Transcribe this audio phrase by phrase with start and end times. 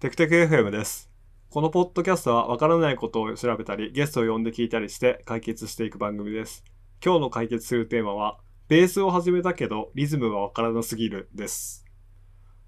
[0.00, 1.10] テクテク FM です。
[1.50, 6.64] このポッドキャストはわからないことを調べたり、ゲストを呼んで聞いたりして解決していく番組です。
[7.04, 11.84] 今日の解決するテーマは、ベースを始めたけどリズムがわからなすぎるです。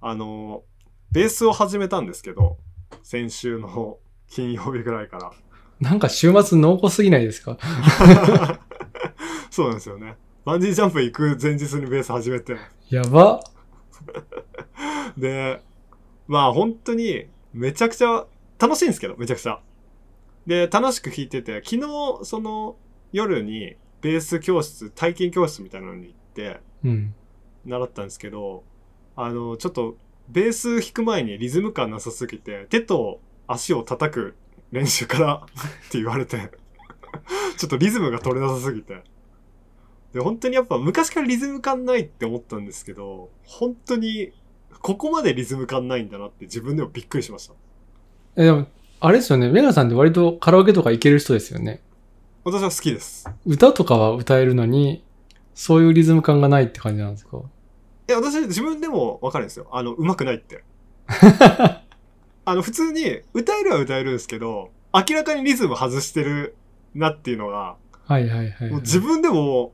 [0.01, 0.65] あの、
[1.13, 2.59] ベースを始めたんですけど、
[3.03, 5.33] 先週の 金曜日ぐらいから。
[5.81, 7.57] なんか週末濃厚すぎないですか？
[9.51, 10.17] そうなんですよね。
[10.45, 12.57] バンジージャンプ行く前日にベース始めて。
[12.91, 13.41] やば。
[15.17, 15.63] で、
[16.27, 18.27] まあ本当にめちゃくちゃ
[18.59, 19.61] 楽しいんですけど、めちゃくちゃ。
[20.47, 22.77] で、楽しく弾いてて、昨日その
[23.13, 27.15] 夜にベース教室、体験教室みたいなのに行ってうん。
[27.65, 28.65] 習ったんですけど、
[29.15, 29.97] あの、ちょっと
[30.29, 34.35] ベース弾く前にリズム感なさすぎて、手と足を叩く
[34.73, 36.51] 練習から って言われて、
[37.57, 39.03] ちょっとリズムが取れなさすぎて。
[40.13, 44.33] で、本当にやっぱ昔からリズム感ないって思ったんですけど、本当に
[44.81, 47.55] ここまでリズム感ないんだなって自分でもびっくりしました。
[48.37, 48.67] え、でも、
[49.01, 49.49] あれですよね。
[49.51, 51.81] メガさんって割とカラオケとか行ける人ですよね。
[52.45, 53.29] 私は好きです。
[53.47, 55.05] 歌とかは歌えるのに、
[55.55, 57.39] そういうリズム感がないって感じなんですか？
[57.39, 57.41] い
[58.13, 59.69] や、私自分でもわかるんですよ。
[59.73, 60.65] あの、上手くないって。
[62.45, 66.57] あの、普通に歌えるは歌えるんですけど、明らかにリズム外してる
[66.95, 67.77] なっていうのが、
[68.07, 69.73] はいはいはい、もう自分でも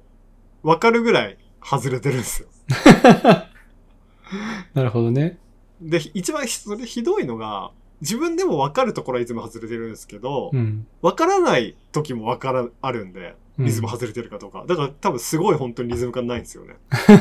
[0.62, 2.49] わかるぐらい外れてるんですよ。
[4.75, 5.39] なるほどね。
[5.81, 10.87] で、一番ひそれひどいのが、自分でもわかるところはいつも外れてるんですけど、うん。
[11.03, 13.21] わからない時もわから、あるんで、
[13.59, 14.65] うんリズム外れてるかどうか。
[14.69, 16.77] だから多分すごい本当にリズム感ないんですよね。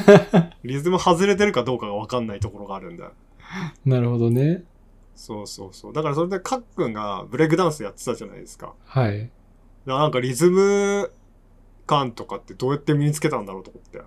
[0.64, 3.04] リズム外れてるかどうかがわかんないところがあるんで。
[3.86, 4.64] なるほどね。
[5.16, 5.94] そうそうそう。
[5.94, 8.76] だからそれでカックンがブレイクダンスやってたじゃないですか。
[8.86, 9.32] はい。
[9.88, 11.12] なんかリズム
[11.88, 14.02] 感とかってどうやって身につけたんだろうと思って。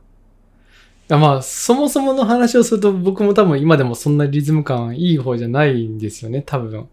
[1.16, 6.72] あまあ、そもそもの話をすると僕も多分今でもそんなリズム感いい方じゃないんですよね、多分。
[6.72, 6.88] はい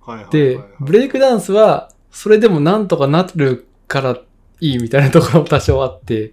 [0.00, 4.18] はいはい、ではい。、ブレイクダンスは、それでもなんとかなるから
[4.60, 6.32] いいみたいなところも多少あって、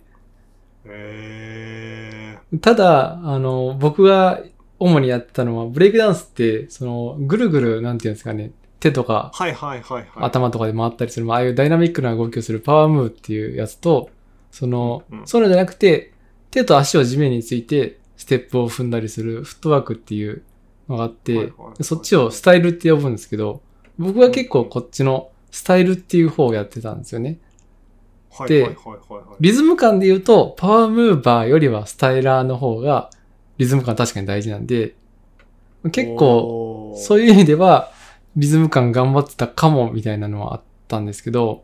[0.85, 4.41] えただ、あの、僕が
[4.79, 10.07] 主にやってたのは、ブレイクダンスって、その、ぐるぐる、なんていうんですかね、手とかー、はいはいはいはい。
[10.17, 14.09] 頭とかで回ったりする、まあああいうダイナミックな動きをするパワームーブっていうやつと、
[14.51, 16.13] その、うんうんそういうのじゃなくて、
[16.51, 20.43] 手と足を地面について、ステップを踏んだりするフットワークっていう
[20.89, 23.61] のがあって、そっちをスタイルって呼ぶんですけど、
[23.97, 27.39] 僕は結構こっちのスタイルっていう方をやってたんですよね。
[28.47, 28.75] で。
[29.39, 33.09] リズム感で言うと、パワームーバーよりはスタイラーの方が、
[33.57, 34.95] リズム感確かに大事なんで、
[35.91, 37.91] 結構、構そういう意味では、
[38.35, 41.63] リズム感頑張ってたかも、みたいなのはあったんですけど、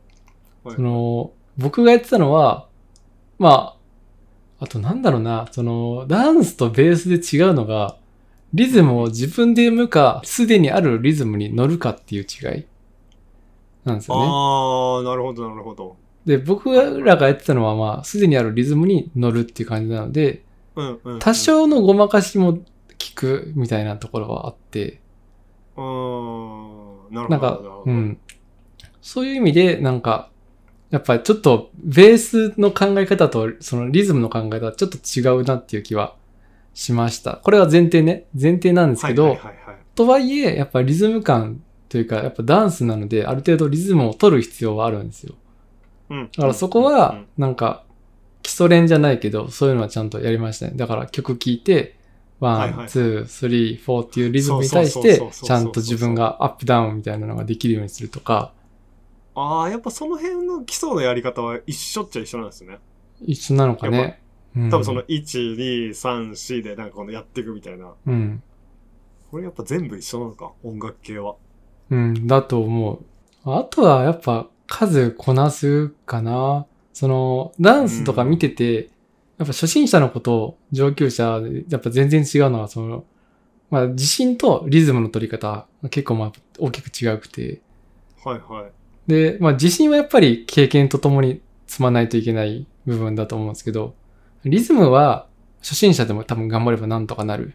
[0.64, 2.68] はいその、僕がやってたのは、
[3.38, 3.83] まあ、
[4.64, 7.98] あとなんだろうな、その、ダンスとベースで違うのが、
[8.54, 12.66] リズムを自分で読むか、すでにあるリズムに乗るかっていう違い
[13.84, 14.26] なんですよね。
[14.26, 15.98] ああ、なるほどなるほど。
[16.26, 20.44] で、僕らがやってたのは、まあ、すでにあるリズムに乗るっていう感じなので、
[20.78, 21.20] うんうん、うん。
[21.20, 22.62] 多少のごまかしも効
[23.16, 25.02] くみたいなところはあって、
[25.76, 27.14] うーん。
[27.14, 27.30] なるほど。
[27.30, 28.18] なんかうん。
[29.02, 30.30] そういう意味で、なんか、
[30.94, 36.16] やっぱりちょっと、ベースの考え方と、そのリズムの考え方はちょっと違うなっていう気は
[36.76, 37.38] しました。
[37.44, 38.26] これは前提ね。
[38.40, 39.40] 前提なんですけど。
[39.96, 45.34] とはいえ、やっぱリズム感というか、やっぱダンスなので、ある程度リズムを取る必要はあるんですよ。
[46.12, 46.30] うん。
[46.32, 47.86] だからそこは、なんか、
[48.44, 50.74] 基礎練じゃないけど、そういうのはちゃんとやりましたね。
[50.76, 51.96] だから曲聴いて、
[52.40, 58.52] one、two、three、four っていうリズムに対してちゃんと自分がアップダウンみたいなのができるようにするとか、
[59.36, 62.80] ああ、やっぱその辺の基礎のやり方は一緒っちゃ一緒なんですね。
[63.22, 64.20] 一緒なのかね。
[64.56, 67.92] うん多分その、1、2、3、4でなんかこのやっていくみたいな。
[68.06, 68.44] うん。
[69.32, 71.36] これやっぱ全部一緒なのか、音楽系は。
[71.90, 73.04] うん、だと思う。
[73.46, 76.68] あとはやっぱ数こなすかな。
[76.94, 78.90] その、ダンスとか見てて、
[79.40, 83.06] やっぱ初心者の子と上級者で、やっぱ全然違うのは、その、
[83.72, 87.62] まあ自信とリズムの取り方、結構まあ大きく違くて。
[88.24, 88.72] はいはい。
[89.08, 93.96] で、まあ自信はやっぱり経験とともに積まないといけない部分だと思うんですけど、
[94.46, 95.28] リズムは
[95.60, 97.54] 初心者でも多分頑張ればなんとかなる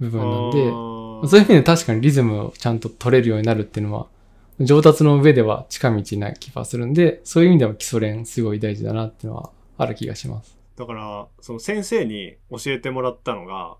[0.00, 4.06] 部分なんで、あそういう意味で確かにリズムをちゃんと取れるようになるっていうのは、
[4.60, 10.56] 上達の上では近道な気がするんで、そういう意味では基礎練すごい大事だなっていうのはある気がします。
[10.76, 13.76] だから、その先生に教えてもらったのが、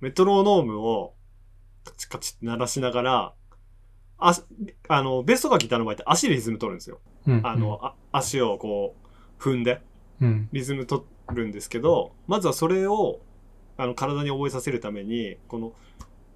[0.00, 1.14] メトロノームを
[1.84, 3.34] カチカチって鳴らしながら、
[4.18, 4.34] あ、
[4.88, 7.00] あの、ベースとかギターの場合って足でリズム取るんですよ。
[7.26, 7.40] うん。
[7.46, 8.94] あの、あ足をこ
[9.38, 9.82] う、踏んで
[10.20, 11.02] うん、リズム取
[11.32, 13.20] るんですけど、まずはそれを、
[13.76, 15.72] あの、体に覚えさせるために、この、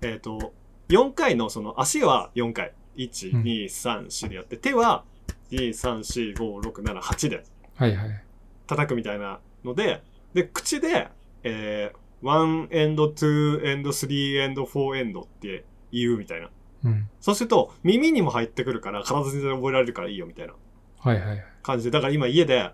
[0.02, 0.52] えっ、と、
[0.88, 2.72] 4回のその足は4回。
[2.96, 5.04] 1、うん2、3、4でやって、手は
[5.50, 7.44] 2、3、4、5、6、7、8で
[7.76, 8.24] はいはい。
[8.66, 10.02] 叩くみたいなので、
[10.34, 11.08] で、口で、
[11.42, 16.50] えー、1エンド、2エンド、3エンド、4エンドって言うみたいな。
[16.84, 17.08] うん。
[17.20, 20.54] そうすると、耳にも入ってくるから、体全然覚えられるからいいよみたいな
[20.98, 21.44] はいはい。
[21.62, 21.90] 感じで。
[21.90, 22.70] だから今家で、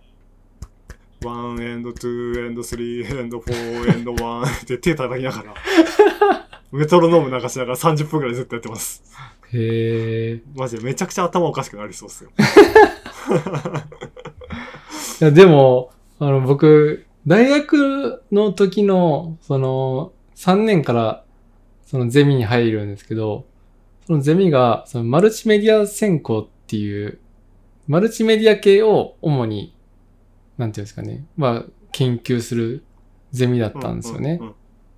[1.23, 5.55] 1エンド、2エンド、3エンド、4エンド、1って手叩きながら、
[6.73, 9.03] メトロノーム流しながら30分くらいずっとやってます。
[9.53, 10.43] へえ。
[10.55, 12.31] マジでめちゃくちゃ頭おかしくなりそうっすよ。
[15.20, 21.25] いや、でも、あの、僕、大学の時の、その、3年から、
[21.87, 23.47] そのゼミに入るんですけど、
[24.06, 27.19] そのゼミが、そのマルチメディア専攻っていう、
[27.88, 29.75] マルチメディア系を主に、
[30.58, 32.85] なんていうんですかね、まあ、研究する
[33.32, 34.41] ゼミだったんですよね。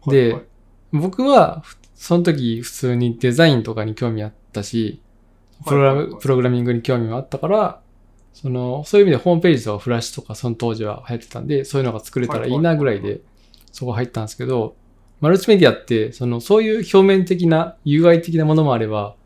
[0.06, 0.46] で
[0.93, 5.02] 僕は、ふその時普通にデザインとかに興味あったし、
[5.66, 7.81] プログラム、プログラミングに興味もあったから、
[8.32, 13.20] その、そういう意味でホームページとかフラッシュとかその当時は流行ってたんで、そういうのが作れたらいいなぐらいで、
[13.72, 14.76] そこ入ったんですけど、
[15.20, 19.17] マルチメディアって、その、そういう表面的な UI 的なものもあれば、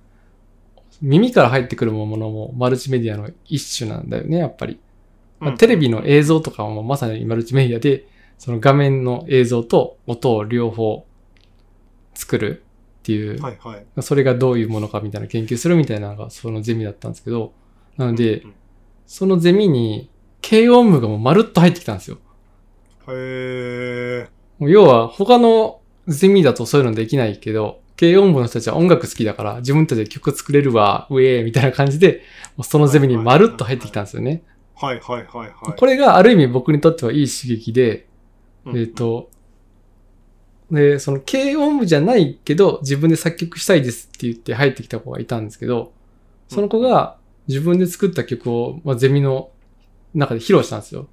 [1.01, 4.79] 耳から入ってくるものもマルチメディアの一種なんだよね、やっぱり。
[5.41, 8.07] まあうんテレビの映像とかもまさにマルチメディアで、
[8.39, 11.07] その画面の映像と音を両方
[12.15, 12.65] 作る
[13.01, 14.03] っていう、はいはい。
[14.03, 17.53] それがどういうものかみたいな研究するみたいなのがそのゼミだったんですけど、
[17.97, 18.55] なので、うん
[19.05, 20.11] そのゼミに
[20.41, 22.17] 軽音部がもうまるっと入ってきたんですよ。
[23.09, 24.29] へえ。
[24.59, 32.23] もう要は他のゼミだとそういうのできないけど、軽音部の人たちは音楽好きだから自分たちで曲作れるわ、ウェーみたいな感じで、
[32.63, 34.43] そのゼミにまるっと入ってきたんですよね。
[34.75, 35.79] はいはいはいはい。
[35.79, 38.09] これがある意味僕にとってはいい刺激で、
[38.65, 39.31] うんえっ、、と、
[40.71, 45.93] で、その軽音部じゃないけど、自分で作曲したいですって言って入ってきた子がいたんですけど、
[46.49, 49.51] その子が自分で作った曲を、まあ、ゼミの
[50.15, 51.09] 中で披露したんですよ。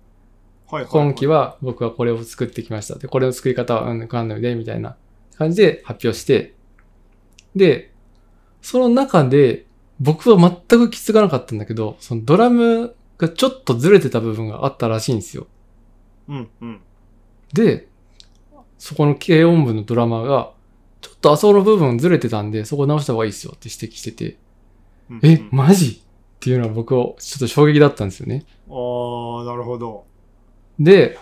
[0.71, 2.99] はいはいはい今期は僕はこれを作ってきました。
[2.99, 4.97] で、これの作り方はうんかんので、みたいな
[5.37, 6.53] 感じで発表して、
[7.55, 7.91] で、
[8.61, 9.65] その中で
[9.99, 15.47] 僕は全く気づかなかったんだけど、そのドラムがちょっとずれてた部分があったらしいんですよ。
[16.27, 16.81] うんうん。
[17.51, 17.87] で、
[18.77, 20.53] そこの軽音部のドラマーが、
[21.01, 24.37] ちょっとあそこの部分ずれてたんで、そこ直した方がいいですよって指摘してて、
[25.09, 26.03] うんえうん、マジ？
[26.03, 28.45] っていうのは僕はちょっと衝撃だったんですよね。
[28.69, 30.05] ああ、なるほど。
[30.79, 31.17] で、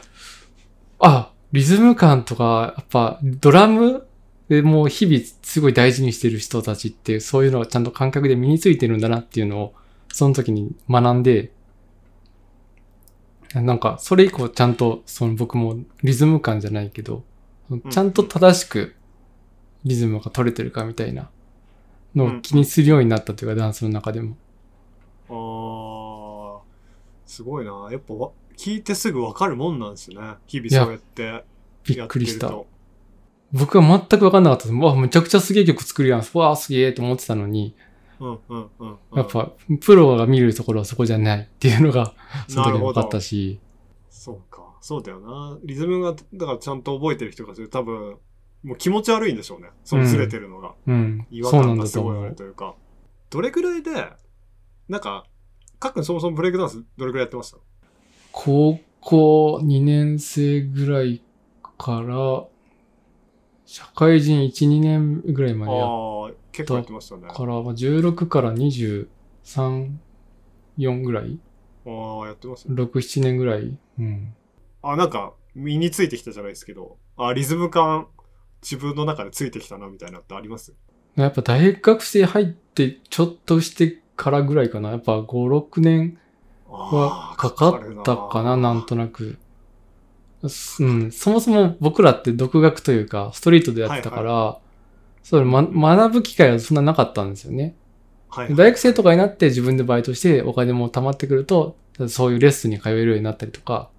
[1.00, 4.08] あ、リズム感とか、やっぱドラム
[4.50, 9.74] でもう日々すごい大事にしてる人たちってそういうのがちゃんと感覚で身についてるんだなっていうのを
[10.10, 11.52] その時に学んで、
[13.54, 17.24] なんかそれ以降ちゃんとその僕もリズム感じゃないけど、
[17.90, 18.96] ちゃんと正しく
[19.84, 21.30] リズムが取れてるかみたいな
[22.16, 24.38] のを気にするようになったというか、ダンスの中でも。
[25.30, 26.62] ああ、
[27.26, 27.88] すごいな。
[27.92, 30.18] やっぱわ聞いてすぐわかるもんなんですね。
[30.48, 31.44] 日々そうやって
[31.86, 32.52] びっやっくりした。
[33.54, 34.76] 僕は全く分かんなかったです。
[34.76, 36.22] わ、めちゃくちゃすげえ曲作るやん。
[36.22, 37.76] うわ、すげえって思ってたのに、
[38.20, 38.98] うんうんうんうん。
[39.16, 42.14] やっぱ、プロが見るところはそこじゃないっていうのが、
[42.50, 43.60] その時に分かったし、
[44.10, 44.76] そうか。
[44.82, 45.58] そうだよな。
[45.64, 48.18] リズムが、だからちゃんと覚えてる人が多分、
[48.64, 49.70] もう気持ち悪いんでしょうね。
[49.86, 50.74] そのずれてるのが。
[50.88, 51.44] うん違。
[51.44, 52.30] 和感がすごいあ。
[52.30, 52.76] るというか。
[53.30, 53.92] どれぐらいで、
[54.90, 55.26] なんか、
[55.80, 57.58] かっくんそもそもブレイクダンスどれぐらいやってました？
[58.40, 61.24] 高校2年生ぐらい
[61.80, 62.46] から、
[63.66, 67.28] 社会人1、2年ぐらいまでやっああ、結構やってましたね。
[67.28, 69.08] から、まあ16から23、
[70.78, 71.40] 4ぐらい
[71.88, 72.76] ああ、やってますね。
[72.76, 74.36] ?6、7年ぐらいうん。
[74.84, 78.08] あ、なんか、身についてきたじゃないですけど、あ、リズム感、
[78.62, 80.76] 自分の中でついてきたな、みたいなってあります？
[81.16, 84.92] やっぱ大学生入ってちょっとしてからぐらいかな。
[84.92, 86.20] やっぱ5、6年
[86.70, 89.38] はかかったかな、なんとなく。
[90.48, 94.60] すうん、そもそも僕らって独学というか、ストリートでやってたから、
[95.24, 97.76] それ、ま、学ぶ機会はそんななかったんですよね。
[98.30, 101.76] はい、大学生とかになって自分でバイトしてお金も貯まってくると、
[102.08, 103.90] そういうレッスンに通えるようになったりとか、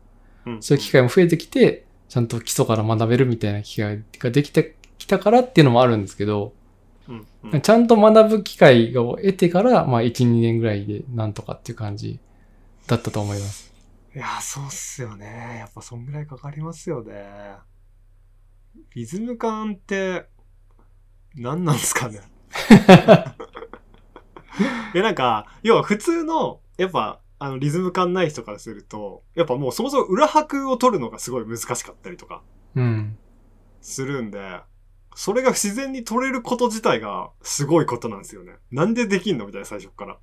[0.46, 6.52] うんそういう機会も増えてきて、ちゃんと基礎から学べるみたいな機会ができてきたからっていうのもあるんですけど、
[7.08, 12.20] うんうんちゃんと学ぶ機会を得てから、まあ1、2年ぐらいでなんとかっていう感じ
[12.88, 13.72] だったと思います。
[14.14, 15.58] いや、そうっすよね。
[15.60, 17.56] やっぱそんぐらいかかりますよね。
[18.94, 20.26] リズム感って、
[21.36, 22.20] 何なんですかね。
[24.94, 32.42] いや、なんか、要は普通の、やっぱ、あの、リズム感ない人からすると、やっぱもうそもそも裏拍を取るのがすごい難しかったりとか
[32.74, 33.18] うん。
[33.82, 34.60] するんで、
[35.14, 38.54] それが自然に取れること自体がすごいことなんですよね。
[38.70, 40.18] なんでできんのみたいな最初から。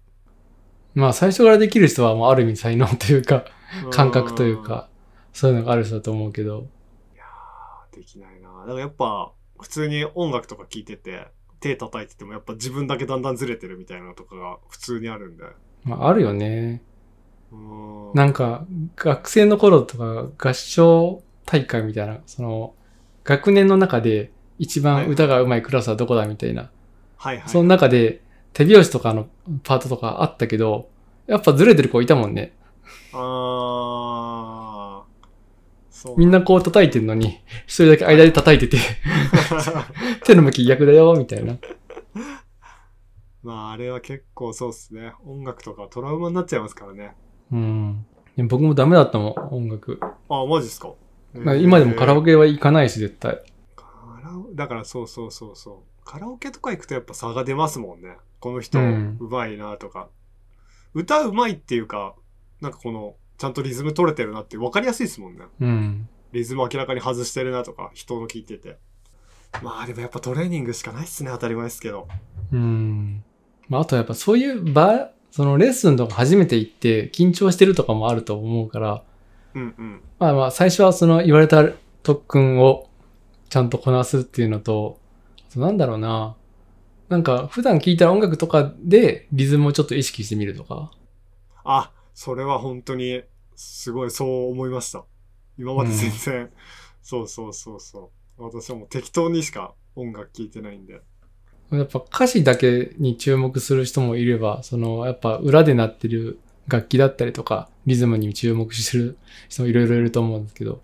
[0.96, 3.46] まあ最初からできる人はもうある意味才能というか、
[3.92, 4.90] 感覚というか、
[5.34, 6.68] そういうのがある人だと思うけど。
[7.14, 8.50] いやー、できないな。
[8.62, 11.28] だからやっぱ、普通に音楽とか聴いてて、
[11.60, 15.44] 手叩いててもやっぱ自分だけだんだんずれてるみたいなのとかが普通にあるんで。
[15.84, 16.82] まああるよね。
[17.52, 22.74] うんなんか、学生の頃とか合唱大会みたいな、その、
[23.24, 26.70] 学年の中で一番歌が上手いクラスはどこだみたいな。
[27.18, 27.50] はいはい。
[27.50, 28.22] その中で
[28.56, 29.28] 手拍子とかの
[29.64, 30.90] パートとかあったけど、
[31.28, 32.54] やっぱずれてる子いたもんね。
[33.12, 35.06] あー。
[35.92, 36.16] そう。
[36.18, 38.78] みんなこう叩いてるのに、一人だけ間で叩いてて、
[40.24, 41.58] 手の向き逆だよ、みたいな。
[43.44, 45.14] まあ、あれは結構そうっすね。
[45.26, 47.14] 音楽とかトラウマになっちゃいますからね。
[47.52, 48.06] うん。
[48.48, 50.00] 僕もダメだったもん、音楽。
[50.30, 50.94] あ、マジっすか？
[51.34, 52.32] まあ今でもカラオケ。
[52.32, 53.42] ケは行かないし、絶対。
[53.76, 53.86] カ
[54.24, 56.06] ラオだからそうそうそうそう。
[56.06, 58.16] カラオケとか行くとやっぱ差が出ますもんね。
[58.46, 60.08] この人、うんうまいなとか。
[60.94, 62.14] 歌うまいっていうか、
[62.62, 65.46] なんかこの、ちゃんとリズム取れてるなって分かりやすいですもんね。
[65.62, 66.08] うん。
[66.32, 68.78] リズム明らかに外してるなとか、人の聞いてて。
[69.64, 72.08] まあでもやっぱトレーニングしかないっすね、当たり前ですけど。
[72.54, 73.24] うん。
[73.68, 79.04] まあ、あとやっぱそういう場、そのレッスンとか初めて行って緊張してるとかもあると思うから、
[79.56, 80.02] うんうん。
[80.20, 81.68] まあまあ最初はその言われた
[82.04, 82.92] 特訓を
[83.50, 85.00] ちゃんとこなすっていうのと、
[85.50, 86.36] あとなんだろうな。
[87.10, 90.92] なんか普段聴いた音楽とかでリズムをちょっと意識してみるとか。
[91.64, 93.24] あ、それは本当に、
[93.56, 95.06] すごいそう思いました。
[95.58, 96.50] 今まで全然、
[97.02, 98.44] そうそうそうそう。
[98.44, 101.02] 私はもう適当にしか音楽聴いてないんで。
[101.72, 109.18] やっぱ歌詞だけに注目する人もいれば、そのやっぱ裏で鳴ってる楽器だったりとか、リズムに注目してる
[109.50, 110.82] 人もいろいろいると思うんですけど、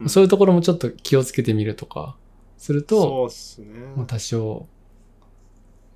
[0.00, 2.16] うんそういうところもちょっと気をつけてみるとか、
[2.58, 3.78] すると、そうっすね。
[3.96, 4.66] まあ多少、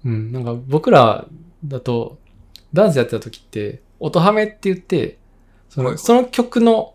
[0.04, 1.26] うん、なんか僕ら
[1.64, 2.18] だと、
[2.72, 5.18] ダンスやってた時って、音ハメって言って、
[5.68, 6.94] その、その曲の、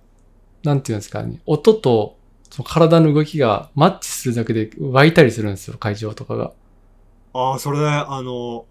[0.64, 2.18] なんていうんですかね、音と、
[2.50, 6.54] その体の動きがマッチするだけで湧いたりするんですよ、会場とかが。
[7.34, 8.66] ああ、それで、あの、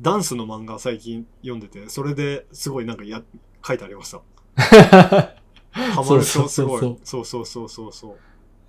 [0.00, 3.22] ダンスの漫画最近読んでて、それですごいなんかや、
[3.66, 4.20] 書いてありました。
[5.72, 6.80] ハマるそうそうそうそうとすごい。
[6.80, 8.16] そうそうそうそうそう。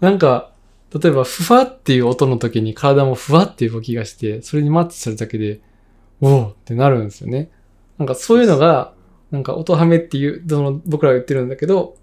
[0.03, 0.51] なんか、
[0.93, 5.61] 例えば、ふわっていう音の時に体もふわっていう動きがして、それにマッチするだけで、
[6.19, 7.49] おおってなるんですよね。
[7.97, 8.93] なんかそういうのが、
[9.31, 11.95] なんか音ハメっていう、その僕らが言ってるんだけど、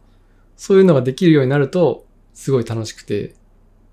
[0.56, 3.34] そういうのができるようになると、すごい楽しくて。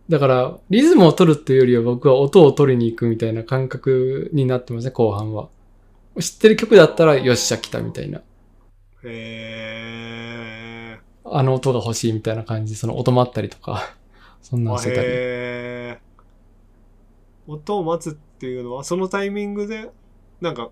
[0.07, 5.49] だから、リズムを取るっていうよりは僕は音を取りに行くみたいな感覚になってますね、後半は。
[6.19, 8.21] 知ってる曲だったら、よっしゃ来たみたいな。
[9.03, 13.95] へあの音が欲しいみたいな感じ、その音待ったりとか、
[14.45, 15.07] そんなんしてたり。
[15.09, 17.51] へー。
[17.51, 19.89] 音を待つっていうのは、そのタイミングで、
[20.39, 20.69] なんか、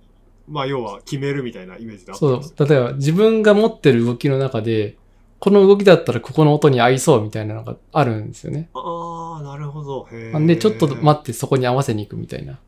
[0.48, 2.68] まあ要は決めるみたいなイメージであったそう。
[2.68, 4.98] 例えば自分が持ってる動きの中で、
[5.40, 8.70] この動きだったらここの音に合いそうみたいなのがあるんですよね。
[8.76, 10.08] ああ、なるほど。
[10.12, 12.60] へーなんでちょっと待ってそこに合わせに行くみたいな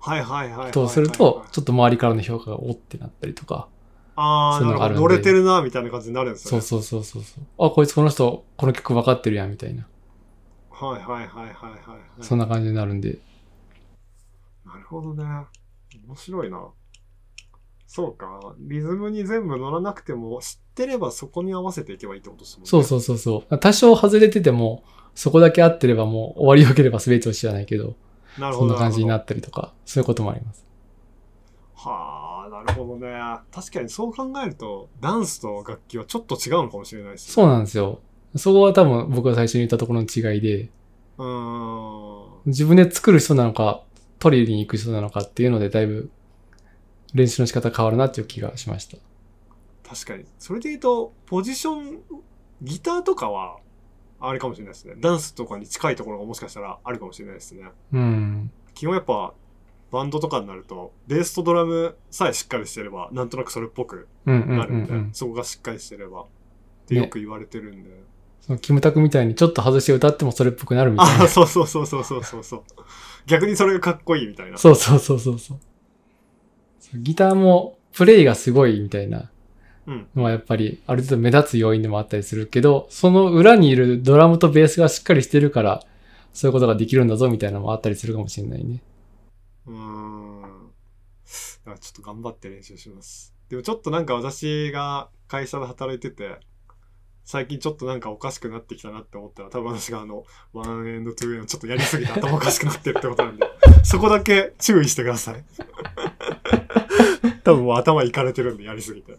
[0.00, 3.68] はいはいはいとをすると、ちょっと周りからの評価がおってなったりとか。
[4.16, 6.62] ああ、そういうのがある乗れてるな、みたいな感じになるんですよね。
[6.62, 7.66] そうそうそうそうそう。
[7.66, 9.86] あ、こいつこの人、この曲分かってるやんみたいな。
[10.86, 12.24] はいはいはいはいはい、はい。
[12.24, 13.18] そんな感じになるんで。
[14.64, 15.24] なるほどね。
[16.06, 16.68] 面白いな。
[17.86, 18.54] そうか。
[18.58, 22.68] リズムに全部乗らなくても、知ってればそこに合わせていけばいいってことですもんね。
[22.68, 23.58] そうそうそうそう。
[23.58, 24.84] 多少外れてても、
[25.14, 27.96] そこだけ合ってればもう終わりよければ全てを知らないけど、
[28.38, 28.68] なるほど。
[28.68, 30.64] そんな感じになるったりとか、そういうこともあります。
[31.74, 33.10] はあ、なるほどね。
[33.50, 37.32] 確かにそう考えると、ダンスと楽器はちょっと違うのかもしれないですね。
[37.32, 38.00] そうなんですよ。
[38.36, 40.70] そこは多分僕が最初に言ったところの違いで。
[42.46, 43.82] 自分で作る人なのか、
[44.18, 46.10] 取りに行く人なのかっていうので、だいぶ
[47.14, 48.98] 練習の仕方変わるなっていう気がしました。
[49.88, 50.24] 確かに。
[50.38, 52.00] それで言うと、ポジション、
[52.62, 53.58] ギターとかは、
[54.20, 54.94] あれかもしれないですね。
[54.98, 57.64] ダンスとかに近いところがもしかしたらあるかもしれないですね。
[57.92, 58.50] うん。
[58.74, 59.34] 基本やっぱ、
[59.90, 65.14] バンドとかになると、ベースとドラムさえしっかりしてれば、なんとなくそれっぽくなるんで。
[65.14, 66.26] そこがしっかりしてれば、っ
[66.86, 67.90] てねよく言われてるんで。
[68.40, 71.28] そのキムタクみたいにちょっと外して歌ってもそれっぽくなるみたいああ、な。
[71.28, 72.64] そうそうそうそうそうそうそう。
[73.26, 74.58] 逆にそれがかっこいいみたいな。
[74.58, 75.58] そうそうそうそうそう。
[76.94, 79.30] ギターもプレイがすごいみたいな
[79.86, 80.06] うん。
[80.14, 85.82] のはやっぱりある程度目立つ要因でもあったりするけど、その裏にいるドラムとベースがしっかりしてるから、
[86.32, 88.80] そういうことができるんだぞみたいなのもあったりするかもしれないね。
[89.66, 90.70] うーん。
[91.26, 93.34] ちょっと頑張って練習します。
[93.48, 96.40] でもちょっとなんか私が会社で働いてて、
[97.30, 103.46] 最近ちょっとなんかおかしくなってきたなって思ったら、多分私があの、 one and two and ちょっとやりすぎて頭おかしくなってるってことなんで、
[103.84, 105.44] そこだけ注意してください。
[107.44, 109.16] 多分もう頭いかれてるんで、やりすぎて。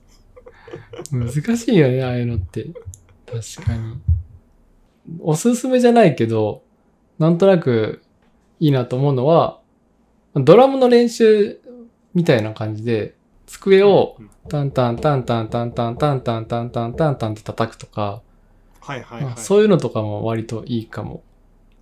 [1.09, 2.67] 難しいよね、ああいうのって。
[3.27, 4.01] 確かに。
[5.21, 6.63] おすすめじゃないけど、
[7.17, 8.01] なんとなく
[8.59, 9.61] いいなと思うのは、
[10.35, 11.61] ドラムの練習
[12.13, 13.15] みたいな感じで、
[13.51, 18.21] 机をうんタンタンタンタンタンタンタンタンタンタンタンタンって叩くとか、
[18.79, 19.33] はいはいはい。
[19.37, 21.23] そういうのとかも割といいかも。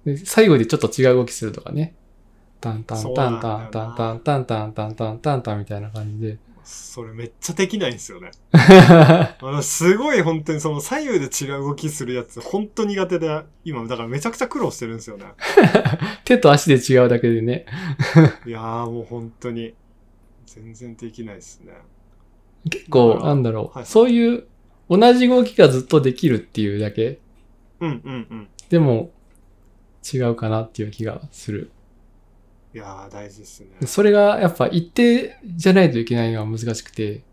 [0.06, 1.96] で最後でちょっと違う動きするとかね。
[2.60, 6.38] タンタンタンタンタンタンタンタンタンタンタンタンみたいな感じで。
[6.72, 8.30] それめっちゃできないんですよね。
[8.52, 15.26] あの、すごい本当にその左右で違う動きするやつ、本当苦手で、今、だからめちゃくちゃ苦労してるんですよね。
[16.26, 17.66] 手と足で違うだけでね。
[18.46, 19.74] いやーもう本当に、
[20.50, 21.74] 全然できないですね。
[22.70, 24.48] 結構、なんだろう、はいそういう
[24.90, 27.20] 同じ動きがずっとできるっていうだけ？
[27.80, 28.48] うんうんうん。
[28.70, 29.12] でも
[30.12, 31.72] 違うかなっていう気がする。
[32.74, 33.68] いやー大事ですね。
[33.86, 37.24] それがやっぱ一定じゃないといけないのは難しくて、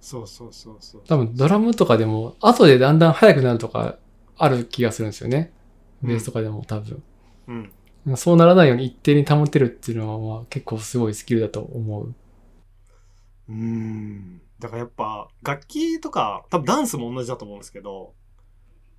[0.00, 1.02] そうそうそうそう。
[1.06, 3.96] 多分ドラムとかでも後でだんだん速くなるとか
[4.36, 5.52] ある気がするんですよね。
[6.02, 7.02] うんベースとかでも多分。
[7.46, 8.16] うん。
[8.16, 12.14] そうならないように一定に保てるっていうのはまあ結構すごいスキルだと思う。
[13.48, 14.40] うーん。
[14.58, 18.14] だからやっぱ、楽器とか、多分ダンスも同じだと思うんですけど、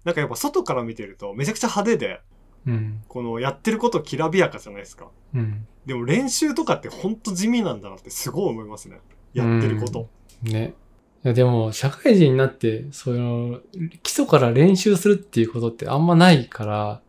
[0.04, 2.22] なんかやっぱ外から見てるとめちゃくちゃ派手で、
[2.68, 3.04] うん。
[3.08, 5.10] このやってることきらびやかじゃないですか。
[5.34, 5.68] うん。
[5.86, 9.00] でも練習とかってほんと地味なんだなってすごい思いますね。
[9.34, 10.10] やってること。
[10.44, 10.74] ね。
[11.24, 13.60] いやでも社会人になって、その
[14.04, 17.02] 基礎から練習するっていうことってあんまないから、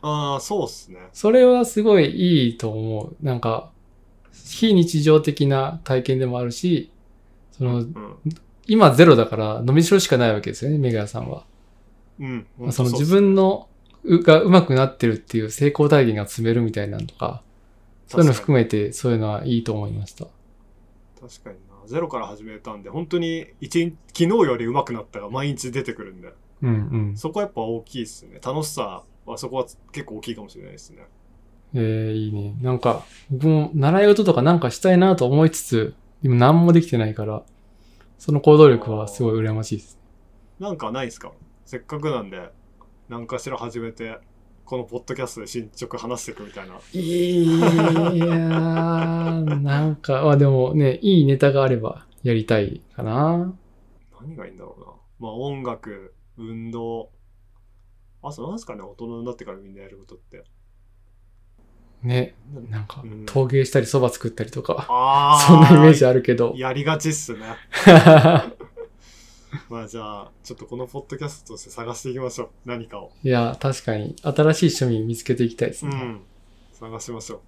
[0.00, 1.00] ああ、そうっすね。
[1.12, 3.16] それはすごいいいと思う。
[3.20, 3.72] なんか、
[4.44, 6.90] 非日常的な体験でもあるし、
[7.52, 8.16] その、うん。
[8.66, 11.44] 今ゼロだから伸びしろしかないわけですよね、メガヤさんは。
[12.20, 12.46] うん。
[12.70, 13.68] その自分の
[14.04, 17.42] うが上手くなってるっていう成功体験が積めるみたいなのとか、
[18.06, 20.26] そういうの含めてそういうのはいいと思いました。
[21.20, 21.86] 確かにな。
[21.86, 26.32] ゼロから始めたんで、本当に一日、昨日より上手くなったが毎日出てくるんで、
[26.62, 26.72] うんう
[27.12, 27.16] ん。
[27.16, 28.40] そこはやっぱ大きいですね。
[28.44, 31.06] 楽しさはそこは結構大きいかもしれないですね。
[31.74, 32.56] えー、いいね。
[32.62, 37.42] なんか、僕も習い事とかなんかしたいなと思いつつ、今何もできてないから、
[38.18, 39.98] その行動力はすごい羨ましいです。
[40.58, 41.32] なんかないですか？
[41.64, 42.50] せっかくなんで、
[43.08, 44.18] 何かしら始めて、
[44.64, 46.74] このポッドキャストで進捗話していくみたいな。
[46.92, 53.54] いやー、なんか、まあでもね、いいネタがあればやりたいかな。
[54.20, 54.86] 何がいいんだろうな。
[55.20, 57.10] まあ音楽、運動。
[58.22, 60.44] あと何ですかね大人になってからみんなやることって。
[62.02, 62.34] ね、
[62.70, 64.86] なんかうん、陶芸したり蕎麦作ったりとか。
[65.46, 66.54] そんなイメージあるけど。
[66.56, 67.40] やりがちっすね。
[69.68, 72.50] まあじゃあ、ちょっとこのポッドキャストとして探していきましょう。
[72.66, 73.10] 何かを。
[73.22, 75.92] いや、確かに、新しい趣味見つけていきたいですね。
[75.94, 76.20] うん。
[76.72, 77.40] 探しましょう。